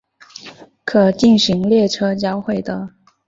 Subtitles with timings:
[0.83, 2.89] 可进行列车交会的。